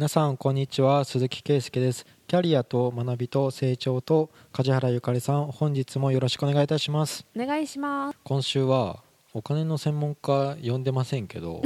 [0.00, 1.04] 皆さんこんにちは。
[1.04, 2.06] 鈴木圭介です。
[2.26, 7.26] キャリアと学びと成長と梶原ゆかりさん本日もよろしくお願いいたします。
[7.36, 8.18] お願いします。
[8.24, 9.02] 今週は
[9.34, 11.60] お金の専門家呼んでませんけど。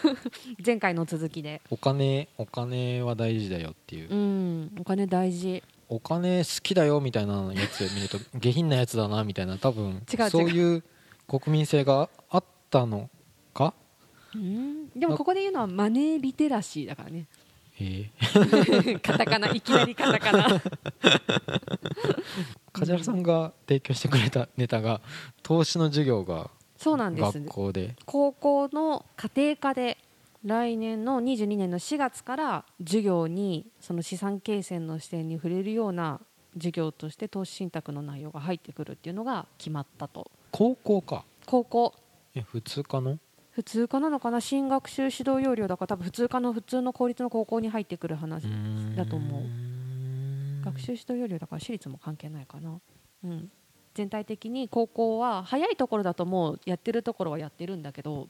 [0.64, 1.60] 前回の続きで。
[1.68, 4.08] お金お金は大事だよっていう。
[4.08, 4.76] うん。
[4.80, 5.62] お金大事。
[5.90, 10.02] お金好きだよみたいなやつ見ると下品なやつだなみたいな多分。
[10.10, 10.30] 違う違う。
[10.30, 10.82] そういう
[11.28, 13.10] 国民性があったの
[13.52, 13.74] か？
[14.34, 14.88] うん。
[14.98, 17.26] でもここで言うのはマネーリテラシーだからね
[17.80, 18.10] え。
[18.20, 20.62] ー カタカナいきなりカタカナ。
[22.72, 25.00] 梶原さんが提供してくれたネタが
[25.42, 27.40] 投資の授業がそうなんです。
[27.40, 27.96] 学校で。
[28.04, 29.98] 高校の家庭科で
[30.44, 36.20] 来年の22年の4月から授業にその資産形成の視点に触れるような
[36.54, 40.30] 授業として投資信託の内容が入ってくるっていうのが決まったと。
[40.50, 41.24] 高校か。
[41.46, 41.94] 高校。
[42.34, 43.18] え普通科の？
[43.54, 48.48] 普通科なのかな新学習指導要領だから多分普通科の普通の公立の高校に入ってくる話
[48.96, 49.42] だと思う。
[50.64, 52.80] 学習指導要領だから私立も関係ないかな、
[53.22, 53.50] うん、
[53.94, 58.28] 全体的に高校は早いところだともうやってるところはやってるんだけど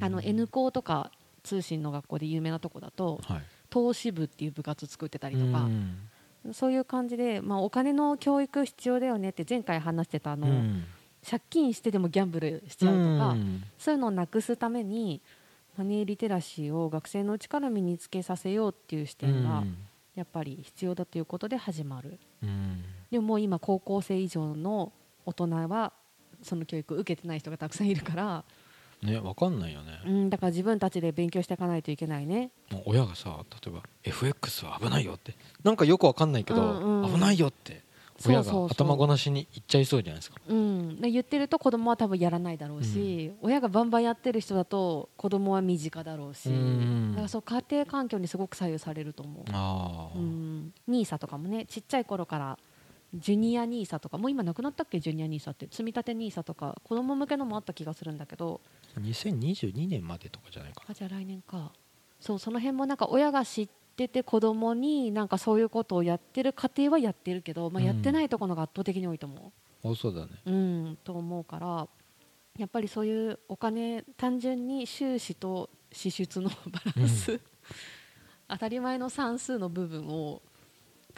[0.00, 1.12] あの N 校とか
[1.44, 3.42] 通信の学校で有名なとこだとはい。
[3.68, 6.52] 投資部っていう部活作ってたりとかうん。
[6.52, 10.84] そういう感じで、まあ、お金の教育必要だよねって前回話してたあの、うん
[11.28, 13.64] 借金してでもギャンブルしちゃうとか、うん。
[13.78, 15.20] そういうのをなくすために
[15.76, 19.64] マネーリテラシーを学生のうちから身につけさせようっていう視点が
[20.14, 22.18] やっぱり必要だということで始まる。
[22.42, 22.84] うん。
[23.10, 24.92] でももう今高校生以上の
[25.24, 25.92] 大人は
[26.42, 28.44] その教育を受けてない人がたくさんいるから、
[29.02, 30.00] ねわかんないよね。
[30.06, 32.50] うん、だから自分たちで勉強していかないといけないね。
[32.70, 35.34] もう親がさ例えば FX は危ないよって。
[35.64, 37.12] なんかよくわかんないけど、うんうん。
[37.12, 37.82] 危ないよって
[38.24, 40.40] 親が頭ごなしに言っちゃいそうじゃないですか。
[40.48, 49.44] うん、で言ってると子供は多分やらないだろうし、親がバンバンやってる人だと子供は身近だろうし、うんだからそう家庭環境にすごく左右されると思う。
[49.52, 52.58] ああ、うん、ニーサとかもねちっちゃい頃から
[53.14, 54.98] ジュニアニーサとかもう今なくなったっけ？
[55.00, 55.66] ジュニアニーサって。
[55.70, 58.60] 積み立てニーサとか子供向けのもあった気がするんだけど。
[59.00, 61.70] 2022年までとかじゃないかあじゃあ来年か。
[62.20, 67.86] そうその辺もなんか親が知ってて子供になんかそういうことをやってる家庭はやってるけど、まあ、うん。
[67.86, 69.52] やってないところが圧倒的に多いと思
[69.82, 70.28] 多そうだね。
[70.44, 70.54] う、う
[70.90, 71.88] ん、と思うから
[72.58, 77.40] やっぱりそういうお金単純に収支と支出のバランス、
[78.48, 80.42] 当たり前の算数の部分を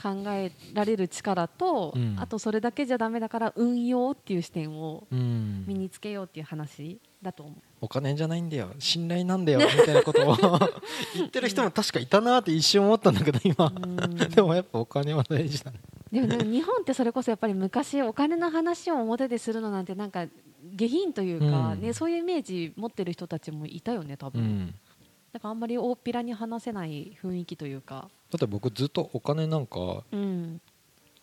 [0.01, 2.17] 考えられる力と、うん。
[2.19, 5.65] あとそれだけじゃダメだから運用っていう視点をうん。
[5.67, 7.57] 身につけようっていう話だと思う。
[7.81, 8.71] お金じゃないんだよ。
[8.79, 9.61] 信頼なんだよ。
[9.61, 10.37] みたいなことを
[11.15, 13.73] 言ってる人も確かいたなって一瞬思ったんだけど今。
[13.75, 14.17] うん。
[14.17, 15.79] でもやっぱお金は大事だね。
[16.13, 20.27] でも日本ってそれこそやっぱり昔お金の話を表でするのなんてなんか
[20.75, 21.81] 下品というか、うん。
[21.81, 24.75] ね、そういうイメージ持ってる人たちもいたよね多分、うん。
[25.33, 30.61] だからあんまり大っぴらに話せない雰囲気というか、だって僕ずっとお金なんかうん、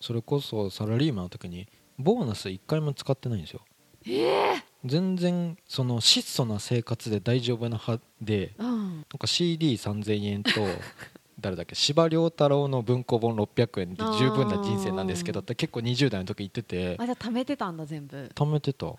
[0.00, 1.66] それこそサラリーマンの時に
[1.98, 3.60] ボーナス1回も使ってないんですよ。
[4.06, 10.50] え全然その質素な生活で大丈夫な派でうん、なんか CD3000 円と
[11.38, 16.96] 誰だっけ司馬遼太郎の文庫本600円で十分な人生なんですけどって結構20代の時言ってて。
[16.98, 18.30] あじゃあ貯めてたんだ全部。
[18.34, 18.94] 貯めてた。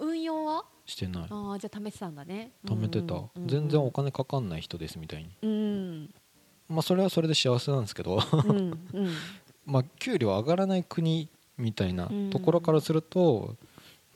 [0.00, 0.64] 運用は？
[0.86, 1.22] してない。
[1.24, 2.52] あーじゃあ貯めてたんだね。
[2.64, 3.14] 貯めてた。
[3.14, 3.48] うんうんうん。
[3.48, 5.30] 全然お金かかんない人ですみたいに。
[5.42, 6.14] うん。
[6.68, 8.22] まあそれはそれで幸せなんですけど。
[8.32, 9.10] うんうん。
[9.66, 13.56] まあ給料上がらない国みたいなところからすると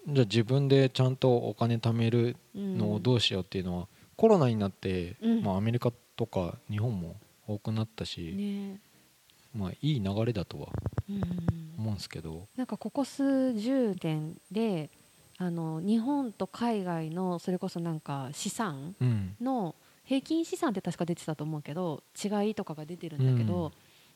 [0.06, 5.42] じゃあ自分でちゃんとお金貯めるうんのをどうしようっていうのはコロナになってうん。
[5.42, 8.80] まあアメリカとか日本も多くなったしね。
[9.54, 10.68] まあいい流れだとは
[11.08, 11.20] うん。
[11.78, 12.46] 思うんですけど。
[12.56, 14.90] なんかここ数十年で
[15.38, 19.36] あの日本と海外のそれこそなんか資産うん。
[19.40, 19.74] の
[20.04, 23.72] 平均資産って確か出てたと思うけど違いとかが出てるんだけど、うん。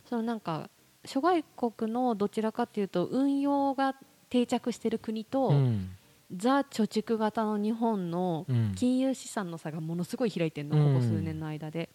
[0.09, 0.71] そのなんか
[1.05, 3.97] 諸外国のどちらかっていうと運用が
[4.31, 5.91] 定着してる国と、うん。
[6.35, 8.73] ザ貯蓄型の日本のうん。
[8.77, 10.85] 金融資産の差がものすごい開いてるの、うん。
[10.95, 11.91] ここ数年の間で。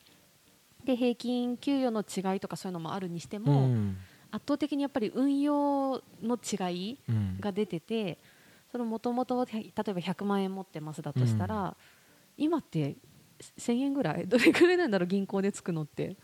[0.83, 3.97] で平均給与の違いとかそういうのもあるにしてうも、ん。
[4.31, 7.37] 圧倒的にやっぱり運用の違いうん。
[7.39, 8.19] が出てて
[8.71, 11.75] そのもともと例えば100万円持ってますだとしたら、
[12.37, 12.97] 今って
[13.57, 14.27] 1000円ぐらい？
[14.29, 16.17] どれぐらいなんだろう銀行でつくのって。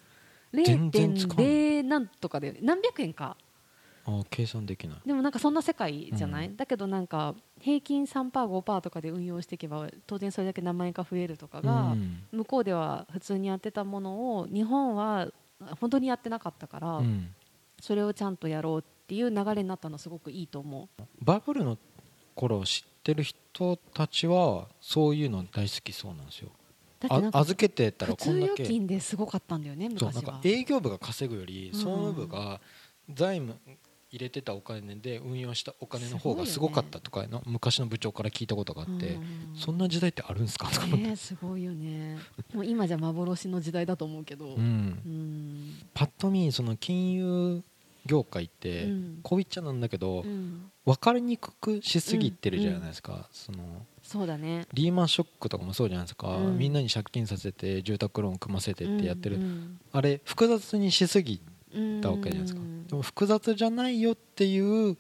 [0.54, 1.38] 全然つかん。
[1.38, 3.38] ない0.0なんとかで何百円か
[4.06, 4.98] あ計算できない。
[5.06, 6.56] でもなんかそんな世界じゃない、うん。
[6.56, 12.24] だけどなんか平均 3%5% とかで運用していけば当然それだけ何万円か増えるとかが、うん。
[12.32, 15.28] 向こうでは普通にやってたものを日本は
[15.80, 17.30] 本当にやってなかったから、うん。
[17.80, 21.04] それをちゃんとやろうっていう流れになったのはすごくいいと思う。
[21.22, 21.78] バブルの
[22.36, 26.50] 頃を知ってる人たちはそういうの大好きそうなんですよ。
[27.34, 31.80] 預けてたら普通預こんだけ金ですごかったんだよねそうなんか昔は営業部が稼ぐよりうん。
[31.80, 32.62] 総務部が
[33.10, 33.58] 財務
[34.14, 39.24] 入れてたお金で運用したお金の方がすごかったとかの昔の部長から聞いたことがあってうん。
[39.56, 40.68] そんな時代ってあるんですか？
[40.68, 42.18] とかすごいよね。
[42.54, 44.48] もう今じゃ幻の時代だと思うけど。
[44.48, 44.62] ううん。
[44.62, 47.64] んパッと見その金融
[48.06, 49.20] 業界ってうん。
[49.24, 50.70] こう言っちゃなんだけどうん。
[50.84, 53.30] 分かりにくくしすぎてるじゃないですか。
[53.32, 54.66] そのそうだね。
[54.74, 56.36] リーマンショックとかもそうじゃないですか。
[56.36, 56.58] うん。
[56.58, 59.38] みんなに借金させて住宅ローン組ませてってやってる。
[59.38, 61.61] うんあれ複雑にしすぎうん
[62.02, 62.62] たわけじゃないですか。
[62.62, 62.88] うん。
[62.88, 64.98] でも複雑じゃないよっていう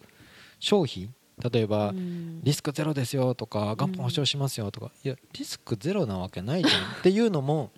[0.59, 1.13] 商品
[1.51, 2.41] 例えばうん。
[2.43, 7.71] リスクゼロですよとか元本保証しますよとかいやリスクゼロなわけないじゃんっていうのも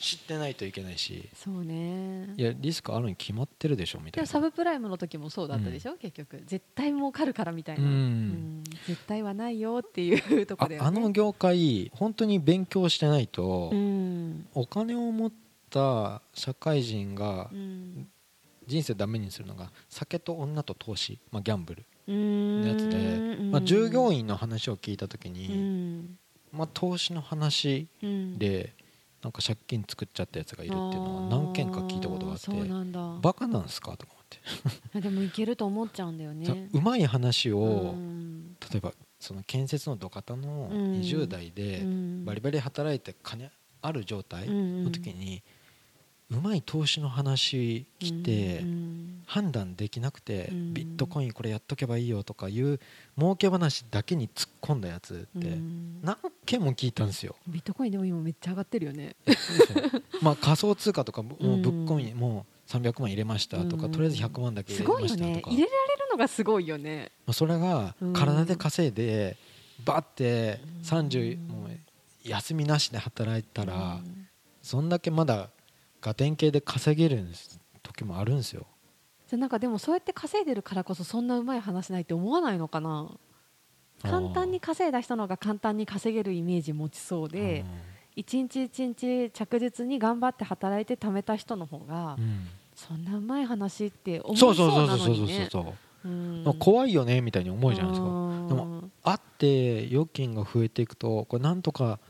[0.00, 2.34] 知ってないといけないしそうね。
[2.36, 4.26] いやリスクあるに決まってるでしょみたいな。
[4.26, 6.42] サブプライムの時もそうだったでしょ、結局。
[6.44, 7.92] 絶対儲かるからみたいな、うん。
[7.92, 8.64] うん。
[8.88, 10.88] 絶対はないよっていうとこあろだよね。
[10.88, 14.46] あの業界本当に勉強してないとうん。
[14.54, 15.32] お金を持っ
[15.70, 18.08] た社会人がうん
[18.66, 23.20] 人生ダメにするのが酒と女と投資、まあ、ギャンブルうんのやつで、
[23.52, 26.18] まあ、従業員の話を聞いた時うに、ん。
[26.52, 28.38] まあ、投資の話うん。
[28.38, 28.74] で
[29.22, 32.50] なんか借金作っちゃったやつがいるっていうのは何件か聞いたことがあって
[33.22, 33.96] バカなんすか？
[33.96, 34.26] とか思っ
[34.92, 36.68] て、 でもいけると思っちゃうんだよね。
[36.74, 38.56] うまい話を、うん。
[38.72, 40.92] 例えばその建設の土方のうん。
[40.94, 42.24] 20代でうん。
[42.24, 44.82] バリバリ働いて金ある状態うん。
[44.84, 45.44] の時に
[46.32, 50.74] うまい投資の話来てうん判断できなくてうん。
[50.74, 52.80] ビットコインこれやっとけばいいよとかいう
[53.18, 56.00] 儲け話だけに突っ込んだやつってうん。
[56.02, 57.36] 何件も聞いたんですよ。
[57.46, 59.14] ビットコインでも今めっちゃ上がってるよね。
[60.20, 63.64] まあ 仮想通貨とかもううんぶっ込みもう300万入れました。
[63.64, 63.92] とかうん。
[63.92, 65.50] とりあえず100万だけす入れましたとか。
[65.50, 67.12] 入れられるのがすごいよね。
[67.26, 68.12] まあそれがうん。
[68.12, 69.36] 体で稼いで
[69.84, 70.98] バッてうん。
[70.98, 71.70] 30もう
[72.24, 74.28] 休みなしで働いたらうん。
[74.62, 75.50] そんだけまだ
[76.02, 77.24] ガテン系で稼げる
[77.82, 78.66] 時もあるんですよ。
[79.28, 83.08] じゃあなんかでもそうやって稼いでるからこそそんなうまい話ないって思わないのかな？
[84.02, 87.64] 簡単に稼いだ人の方が簡単に稼げるイメージ持ちそうで
[88.16, 95.70] 一日一日着実に頑張って働いて貯めた人の方がうんそんなうまい話って思いそうそそううそうそうそうな
[96.04, 98.08] のにう怖いよねみたいに思うじゃないですか。
[98.08, 98.48] うん。
[98.48, 102.00] でもあって預金が増えていくとこれなんとか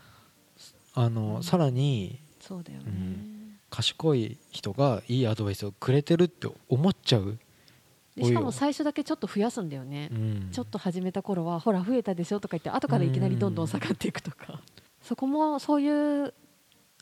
[0.95, 1.43] あの、うん。
[1.43, 3.32] さらにそうだよね、うん
[3.73, 7.39] 賢い人がいいアドバイスをくれてるって思っちゃう、
[8.15, 10.49] でしかも最初だけちょっと増やすんだよね、うん。
[10.51, 14.61] ちょっと始めた頃はほら増えたでしょとか言って後からいきなりどんどん下がっていくとか、
[15.01, 15.89] そこもそうい
[16.25, 16.35] う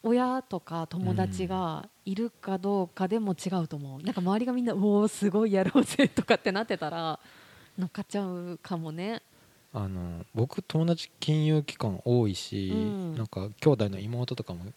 [0.04, 4.02] 親とか友達がいるかどうかでも違うと思う。
[4.02, 7.20] なんか周りがみんな「おおすごいやろうぜ」とかってなってたら
[7.78, 9.22] 乗っかっちゃうかもね。
[9.74, 13.16] あの僕友達金融機関多いし、うん。
[13.16, 14.72] なんか兄弟の妹とかもび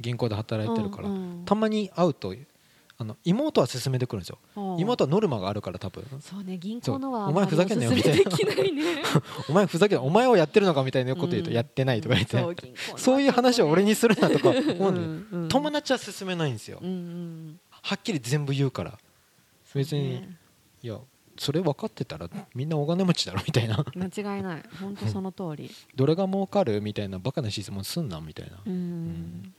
[0.00, 1.44] 銀行で働いてるから、うんうん。
[1.44, 2.34] たまに会うと
[2.98, 4.80] あの妹は勧めてくるんですよ、うん。
[4.80, 6.04] 妹はノルマがあるから多分。
[6.20, 8.82] そうね銀行のはお前ふざけんなよあまりおすすめできないね。
[9.48, 12.54] お前ふざけんなお前をやってるのかみたいなこと言うと、うんやってないとか言って、そう
[12.98, 18.98] そういう話を俺にするなとかうんうん友達は勧めないんですよ、うんうんはっきり全部言うから。
[19.74, 20.36] 別に、ね。
[20.82, 20.98] いや
[21.38, 23.82] それ分かってたらみんなお金持ちだろみたいな。
[23.96, 24.62] 間違いない。
[24.78, 25.70] 本当その通り。
[25.96, 29.54] どれが儲かるみたいなバカな質問すんなみたいな、うん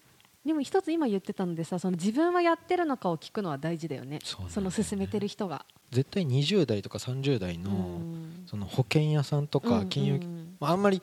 [0.45, 4.12] でも一つ今言ってたのでさその自分はやってるのかを聞くのは大事だよね。
[4.12, 4.19] ね。
[4.50, 10.55] その進めてる人が、絶対20代とか30代の,、うんその保険屋さんとか金融、うんうん。
[10.60, 11.01] まあ、あんまり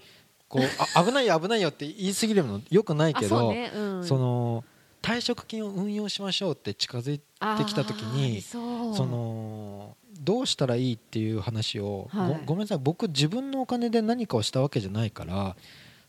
[0.49, 0.62] こう
[0.97, 3.71] あ危ないよ危ないよって言い過ぎるのよくないけどね。
[3.75, 4.04] うん。
[4.04, 4.64] その
[5.00, 12.40] 退職金を運用しましょうって近づいてきた時にりそのどうしたらいいっていう話を、はい。
[12.40, 15.57] ごごめんなさい僕自分のお金で何かをしたわけじゃないから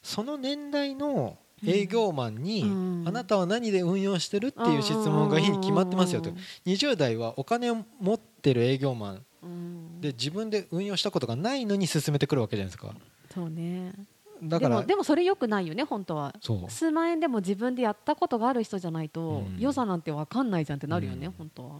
[0.02, 3.04] その年代の営業マンに、うん。
[3.08, 6.30] あなたは何で運用してるっていう質問がいいに決まってますよと。
[6.30, 6.38] うん。
[6.66, 9.26] 20代はお金を持ってる営業マン。
[9.44, 10.02] うん。
[10.02, 12.94] で自分で運用したことがないのに進めてくるわけじゃないですか。
[13.34, 13.94] そうね。
[14.42, 16.34] だからでもそれよくないよね本当は。
[16.70, 19.58] 数万円でも自分でやったことがある人じゃないと、うん。
[19.60, 21.34] 良さなんて分かんないじゃんってなるよね、うん。
[21.34, 21.80] 本当は、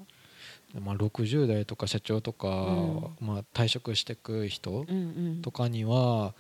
[0.82, 3.16] まあ、60代とか社長とか、うん。
[3.22, 4.86] まあ、退職していく人
[5.42, 6.34] とかには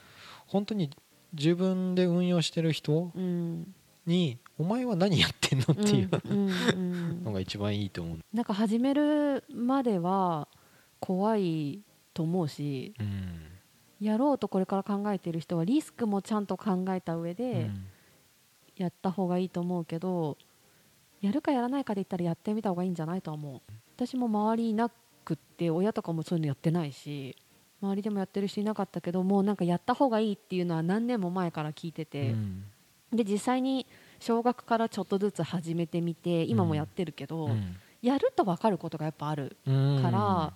[0.48, 0.90] 本当に
[1.34, 3.74] 自分で運用してる人うん。
[4.06, 6.10] に「お前は何やってんの?」っていう
[7.24, 8.20] のが一番いいと思う。
[8.34, 10.48] なんか始めるまでは
[11.00, 11.82] 怖い
[12.14, 13.40] と思うしうん。
[14.00, 17.86] やろうとこれから考えている人はリスクもちゃんと考えた上うでん。
[18.78, 20.38] やった方がいいと思うけど
[21.22, 23.62] やるかやらないかで言ったらやってみた方がいいんじゃないとは思う。
[23.98, 24.90] 私も周りいな
[25.26, 27.36] くって親とかもそういうのやってないし
[27.82, 32.64] 周りでもやってる人いなかったけどもうなんかやった方がいいっていうのは何年も前から聞いてて、うん。
[33.12, 33.88] で実際に
[34.20, 37.76] 少額からちょっとずつ始めてみて今もやってるけど、うん。
[38.02, 40.02] やると分かることがやっぱあるうん。
[40.02, 40.54] から、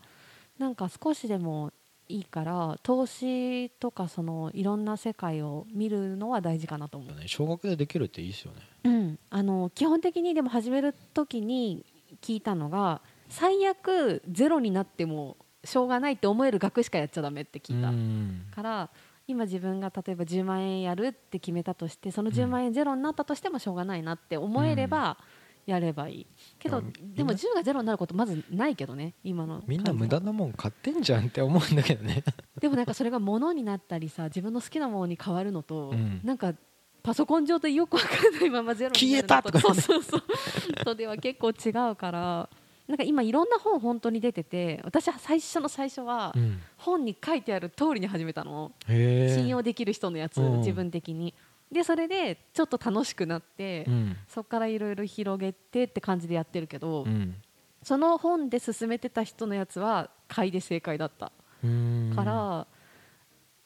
[0.58, 1.72] なんか少しでも
[2.10, 7.16] いいから投資とかそのいろんな世界を見るのは大事かなと思う。
[7.16, 8.60] ね小学でできるっていいですよね。
[8.84, 11.86] うん、あの基本的にでも始める時に
[12.22, 18.46] 聞いたのが最悪ゼロになってもしょうがないって思える額しかやっちゃダメって聞いた、うん。
[18.54, 18.90] から
[19.28, 25.18] 今自分が例えば10万円やるって決めたとしてその10万円ゼロになったとしてもしょうがないなって思えれば
[25.66, 26.28] やればいい。
[26.60, 32.24] けどでもでも10がゼロになることまずないけどね今のみんな無駄なもん買ってんじゃんって思うんだけどね。
[32.60, 36.20] でもなんかそれが物になったりさ自分の好きなものに変わるのと、うん。
[36.24, 36.54] なんか
[37.02, 40.86] パソコン上でよくわからないままゼロになるの消えたとかそうそうそう。
[40.86, 42.50] とでは結構違うから
[42.88, 46.60] なんか今いろんな本本当に出てて私は最初の最初はうん。
[46.78, 48.72] 本に書いてある通りに始めたの。
[48.88, 50.58] へえ信用できる人のやつうん。
[50.60, 51.34] 自分的に。
[51.72, 54.18] でそれでちょっと楽しくなってうん。
[54.28, 57.36] そこからいろいろ広げてって感じでやってるけどうん。
[57.82, 61.32] その本で進めてた人のやつは買いで正解だった。
[61.64, 62.12] うん。
[62.16, 62.68] から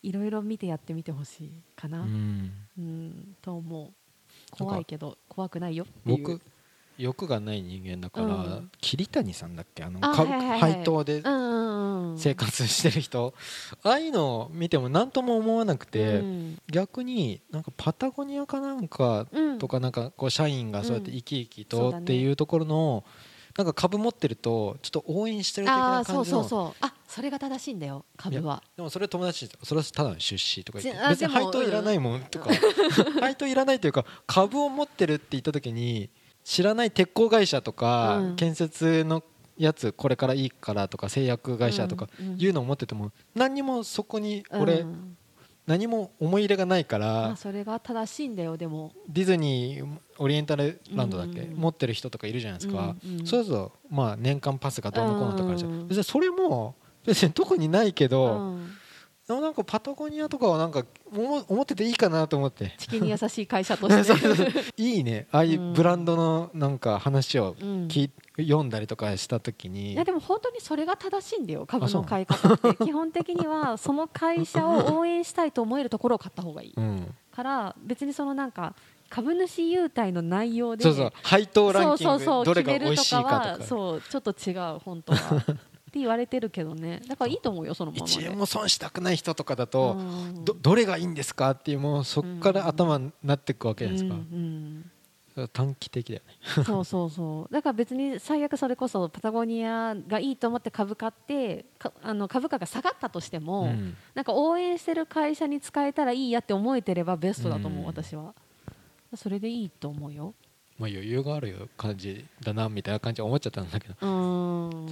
[0.03, 3.93] いろいろ見てやってみてほしいかな、ううんんと思う。
[4.51, 6.17] 怖いけど怖くないよっていう。
[6.19, 6.41] 僕
[6.97, 8.71] 欲がない人間だから、うん。
[8.81, 9.83] 桐谷さんだっけ？
[9.83, 11.37] あのあかはいはいでうんう
[12.09, 12.17] んうん。
[12.17, 13.33] 生活してる人、
[13.83, 16.57] ああいうのを見ても何とも思わなくて、うん。
[16.71, 19.59] 逆になんかパタゴニアかなんかうん。
[19.59, 23.03] とかなんかこう社員がそうやって生き生きとっていうところの
[23.57, 28.61] なんか株持ってるとちょっと応援してる的な感じのそうそうあそれが正しいんだよ株は。
[28.75, 32.51] でもそれ友達それはただの出資とか言って別に配当いらないもんとか
[33.19, 36.09] 配当いらないというか株を持ってるって言った時に
[36.49, 38.35] 知らない鉄鋼会社とかうん。
[38.37, 39.21] 建設の
[39.57, 45.17] やつこれからいいからとか製薬会社とかいうのを持ってても何にもそこに俺うん。
[45.65, 48.93] 何も思い入れがないかまあらそれが正しいんだよでも。
[49.09, 49.87] ディズニー
[50.17, 51.41] オリエンタルランドだっけ？
[51.41, 51.55] うん。
[51.57, 52.95] 持ってる人とかいるじゃないですか。
[53.25, 55.79] そうするとまあ年間パスがどうのこうのとかあるじゃうん。
[55.81, 56.75] ん別にそれも
[57.05, 58.69] 別に特にないけど、うん
[59.27, 62.73] でもなんかパタゴニアとかはなんか思思ってていいかなと思って。
[62.77, 64.73] 地球に優しい会社として。
[64.81, 65.27] いいね。
[65.33, 67.87] ああいうブランドのなんか話をうん。
[67.89, 68.11] 聞い
[68.47, 71.65] 読んだりとかした時いにやでも本当にそれが正しいんだよ。
[71.65, 72.75] 株の買い方って。
[72.85, 76.73] 基本的にはその会社を応援したいと思えるところを買った方がいい。
[76.77, 77.13] うん。
[77.35, 78.75] から別にそのなんか
[79.09, 80.83] 株主優待の内容で。
[80.83, 81.11] そうそう。
[81.21, 82.45] 配当ランキンそうそうそう。
[82.45, 85.43] グどれが美味しいかはとかそうちょっと違う本当は
[85.97, 87.01] って言われてるけどね。
[87.07, 90.01] だからいいと思うよそのままで1円も損したくない人とかだとう
[90.39, 90.45] ん。
[90.45, 94.15] どどれがいいんですかっていうもうそこから頭になっていくわけじゃないですか。
[94.15, 94.91] うん。
[95.53, 96.63] 短期的だよね。
[96.63, 97.53] そうそうそう。
[97.53, 103.95] だから別に最悪それこそパタゴニアがいいと思って株買ってかあの株価が下がったとしても、うん。
[104.15, 107.85] なんか応援してる会社に使えたらいいやって思えてればベストだと思う、うん。
[107.85, 108.33] 私は。
[109.15, 110.33] それでいいと思うよ
[110.77, 113.95] まあ余裕がある感じだなみたいな感じは思っちゃったんだけど。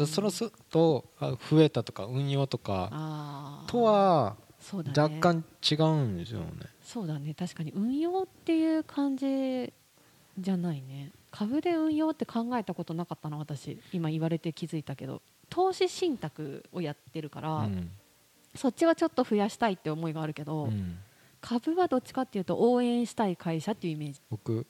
[0.06, 4.36] そろそろとあ増えたとか運用とかとは
[4.98, 6.48] 若干違うんですよね。
[6.84, 7.34] そうだね。
[7.34, 9.72] 確かに運用っていう感じ
[10.40, 11.12] じゃないね。
[11.32, 13.80] 株で運用って考えたことなかったな私。
[13.94, 15.22] 今言われて気づいたけど。
[15.50, 17.92] 投資信託をやってるから、うん。
[18.56, 20.98] そっちはちょっと増やしたいって思いがあるけど、うん。
[21.42, 24.66] 株はどっちかっていうと応援したい会社っていうイメージ、僕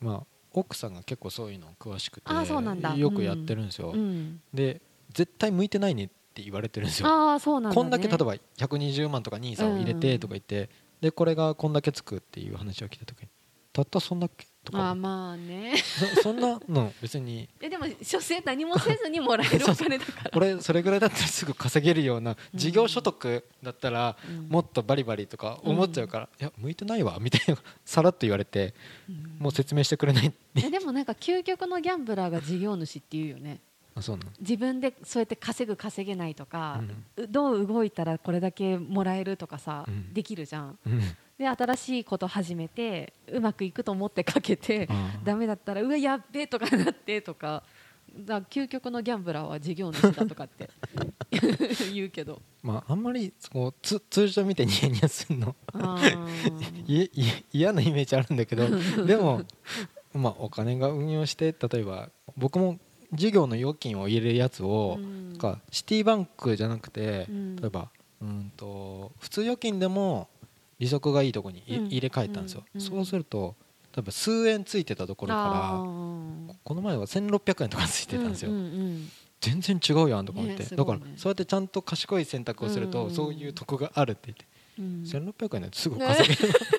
[0.00, 0.26] まあ
[0.58, 2.94] 奥さんが結構そういうの詳しくてあそうなんだ。
[2.94, 4.80] よくやってるんですよ、うん、で
[5.12, 7.08] 絶対向いてないねって言われてるんですよ。
[7.08, 13.28] ああそうなんだ、ね、こんだけ例えば120万とか NISA を入れてとか言って、でこれがこんだけつくっていう話を聞いた時に
[13.72, 14.94] たったそんだけとか。
[14.94, 15.74] まあね。
[16.16, 17.48] そ そんなの別に。
[17.60, 20.30] えでも所詮何もせずにもらえる お金だから。
[20.30, 24.48] これそれぐらいだったらすぐ稼げるような事業所得だったらうん。
[24.48, 28.74] もっとバリバリとか思っちゃうから、いや向いてないわみたいな さらっと言われて
[29.08, 29.36] うん。
[29.38, 33.60] もう説明してくれないえでもなんか究極のギャンブラーが事業主っていうよね。
[33.94, 34.30] あそうなの。
[34.40, 36.80] 自分でそうやって稼ぐ稼げないとか
[37.16, 40.12] うん、うどう動いたらこれだけもらえるとかさ、うん。
[40.12, 40.78] できるじゃん。
[40.86, 41.02] うん
[41.38, 47.62] で新しいこと始めてうまくいくと思ってかけてあーダメだったらうわやっべえとかなってとか
[48.16, 50.68] だ究極のギャンブラーは事業主だとかって
[51.92, 52.40] 言うけど。
[52.62, 55.54] まああんまりこうつ通常見てニヤニヤするの。
[57.52, 58.66] 嫌なイメージあるんだけど
[59.04, 59.42] でも、
[60.14, 62.78] まあ、お金が運用して例えば僕も
[63.12, 65.38] 事業の預金を入れるやつを、うん。
[65.38, 67.56] かシティバンクじゃなくて、うん。
[67.56, 67.90] 例えば
[68.20, 70.28] うんと普通預金でも
[70.78, 71.86] 利息がいいとこにいうん。
[71.86, 72.80] 入れ替えたんですよ、うん。
[72.80, 73.56] そうすると
[73.94, 76.54] 例えば数円ついてたところあからー。
[76.62, 79.08] この前は1600円とかついてたんですよ、うんうん
[79.40, 81.00] 全然違うやんとか思って、だねすごいね。
[81.00, 84.46] からそうやってちゃんと賢い選択をすると、うんそういう得があるって言って、
[84.80, 84.84] うん。
[84.84, 86.77] うん1600円ですぐ稼げる、もう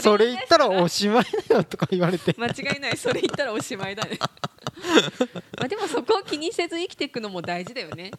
[0.00, 2.34] それ言ったらおしまいだよとか言われて。
[2.38, 2.96] 間違いない。
[2.96, 4.18] それ言ったらおしまいだね。
[5.58, 8.10] まあでもそこを気にせず生きていくのも大事だよね。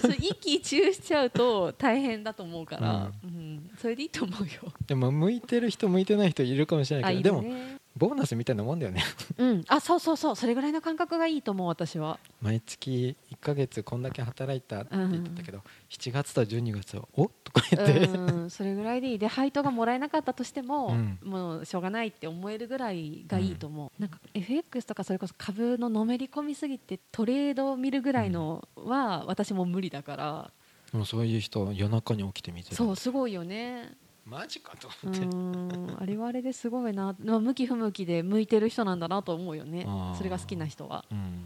[0.00, 3.70] そう一喜一憂しちゃうと大変だと思うから、うん。
[3.80, 4.72] それでいいと思うよ。
[4.86, 9.02] でも向いてる人向いてない人いるかもしれないけどでもねボーナスみたいなもんだよね。
[9.36, 9.64] うん。
[9.68, 10.36] あそうそうそう。
[10.36, 12.18] それぐらいの感覚がいいと思う私は。
[12.40, 19.18] 毎月1ヶ月こんだけ働いたって言ってたけど、7月と12月はおとか言って、うんそれぐらいでいい。
[19.18, 21.18] で配当がもらえなかったとしても、うん。
[21.22, 30.50] もうしょうがないって思えるぐらいがいいと思う、なんか FX とかそれこそ株ののめり込みすぎてトレードを見るぐらいのは私も無理だから、
[30.92, 32.76] もうそういう人夜中に起きて見てる。
[32.76, 33.92] そうすごいよね
[34.24, 35.96] マジかとう思って、ん。
[36.00, 39.86] あれはあれですごいな、まあ、向き不向きで向いてる人なんだなと思うよね。
[40.16, 41.44] それが好きな人は、うん。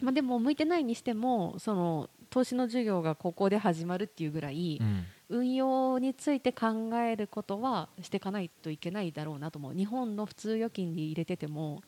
[0.00, 5.04] まあ、でも向いてないにしてもその投資の授業がここで始まるっていうぐらい、うん。
[5.28, 9.74] 運用について考えることはしていかないといけないだろうなと思う。
[9.74, 11.82] 日本の普通預金に入れてても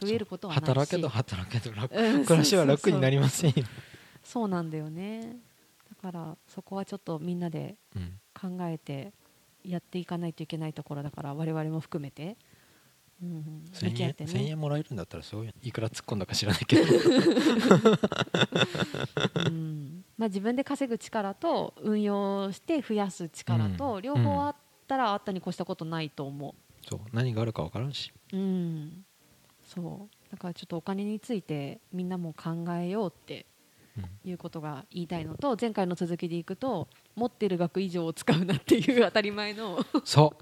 [0.00, 0.66] 増えることはないし。
[0.66, 1.96] 働けど働けど楽。
[1.96, 3.64] うん暮らしは楽になりませんよ、
[4.22, 5.38] そうなんだよね。
[5.88, 8.20] だからそこはちょっとみんなでうん。
[8.40, 9.12] 考えて
[9.68, 12.36] やっていかないといけないところだから我々も含めて、
[13.22, 16.84] うんうん、向1000円き合って1000ね、円もらえるんだったらそういういくら突っ込んだか知らないけど。
[19.46, 20.04] うん。
[20.16, 24.02] まあ、自分で稼ぐ力と運用して増やす力と、うん。
[24.02, 24.56] 両方あっ
[24.86, 26.54] たらあったに越したことないと思う。
[26.88, 27.00] そう。
[27.12, 28.12] 何があるか分からんし。
[28.32, 29.04] うん、
[29.64, 30.30] そう。
[30.30, 33.57] だからちょっとお金についてみんなも考えようってうん
[34.24, 40.34] いうことが言いたいのと前回の続きでいくと持ってる額以上を使うなっていう当たり前のそ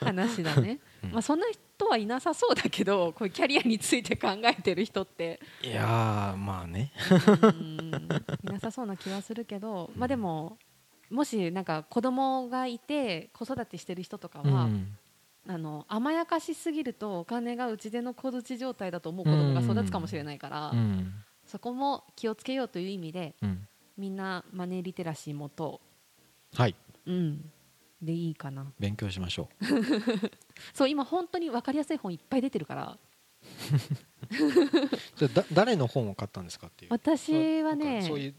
[0.00, 1.12] 話だね、うん。
[1.12, 5.40] まあ、そんな人はいなさそうだけどこういうキャリアについて考えてる人って。
[5.64, 6.92] ういやーまあね。
[7.42, 8.08] うん
[8.42, 10.58] いなさそうな気はするけど、まあ、でも
[11.10, 14.96] もしなんか子供がいて子育てしてる人とかは、うん。
[15.48, 21.12] あの甘やかしすぎるとお金がうちでの小槌状態だと思う子供が育つかもしれないから、うん
[21.50, 23.66] そこも気をつけようという意味でうん。
[23.96, 25.80] みんなマネーリテラシーもと
[26.54, 26.74] はい。
[27.06, 27.50] うん。
[28.00, 28.72] でいいかな。
[28.78, 29.48] 勉強しましょ
[30.72, 32.96] そう今本当に分かりやすい本いっぱい出てるから。
[32.96, 32.98] う
[35.16, 36.92] じゃあだ誰の本を買ったんですかっていう。
[36.92, 38.34] 私はねそういう。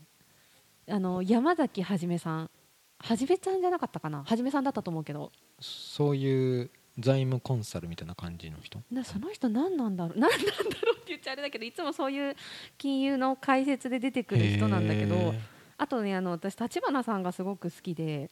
[0.89, 2.51] あの山崎はじめさん。
[2.97, 4.23] はじめさんじゃなかったかな。
[4.23, 5.31] はじめさんだったと思うけど。
[5.59, 8.81] そういう財務コンサルみたいな感じの人？
[8.91, 10.17] なその人何なんだろう？
[10.19, 12.35] 何なんだろうって言っちゃあれだけどいつもそういう
[12.77, 15.33] 金融の解説で出てくる人なんだけど
[15.77, 18.29] あとねあの私立花さんがすごく好きで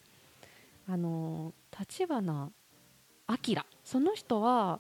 [0.88, 2.52] あの立花
[3.28, 3.56] 明。
[3.84, 4.80] その人は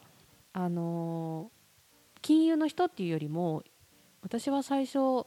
[0.53, 1.51] あの
[2.21, 3.63] 金融の人っていうよりも
[4.21, 5.25] 私は最初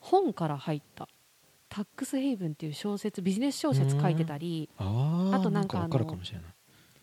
[0.00, 1.08] 本から入った
[1.68, 6.54] 「タックスヘイブン」っていう小説ビジネス小説書いてたりあとなんかあのかもしれない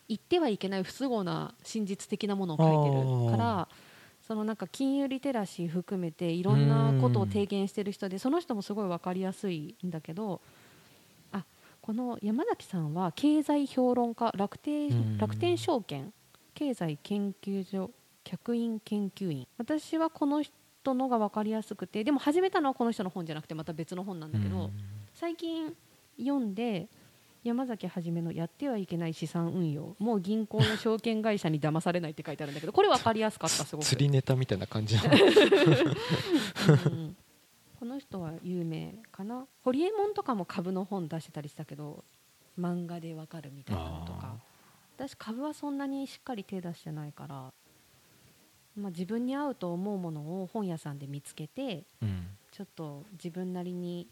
[0.08, 3.68] 言ってはいけない不都合な真実的なものを書いてるから
[4.26, 10.40] そのなんか金融リテラシー含めていろんなことを提言してる人でその人もすごい分かりやすいんだけど
[11.32, 11.44] あ
[11.80, 15.18] この山崎さんは経済評論家楽天うん。
[15.18, 16.12] 楽天証券
[16.54, 17.90] 経済研究所
[18.24, 19.46] 客員研究員。
[19.56, 24.72] 私はこの人のが分かりやすくてでも始めたのはこの人の本じゃなくてまた別の本なんだけど、うん。
[25.14, 25.72] 最近
[26.18, 26.88] 読んで
[27.44, 29.96] 山崎はじめのやってはいけない資産運用。
[29.98, 33.86] もう銀行や証券会社に騙されないって書いてあるんだけどこれ分かりやすかったすごく。
[33.86, 35.02] 釣りネタみたいな感じの？
[36.86, 37.16] うん
[37.78, 39.46] この人は有名かな？
[39.62, 42.04] ホリエモンとかも株の本出してたりしたけど
[42.58, 44.34] 漫画でわかるみたいなのとか。
[44.96, 47.52] 私株はそんなにしっかり手出してないから、
[48.76, 52.26] まあ、自分に合うと思うものを本屋さんで見つけてうん。
[52.50, 54.08] ちょっと自分なりに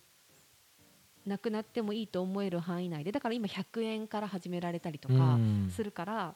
[1.27, 5.71] なくなってもいいと思える範囲内でだから今100円から始められたりとかうん。
[5.75, 6.35] するから、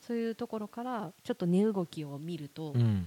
[0.00, 3.06] そういうところからちょっと値動きを見ると、うん。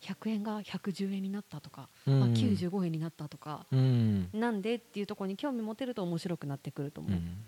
[0.00, 2.20] 100円が110円になったとか、うん。
[2.20, 4.28] まあ、95円になったとか、うん。
[4.32, 7.12] なんでっていうところに興味持てると面白くなってくると思う。
[7.12, 7.38] うん。